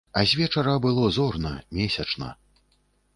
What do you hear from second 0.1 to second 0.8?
А звечара